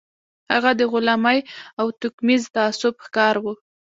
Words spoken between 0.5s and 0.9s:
هغه د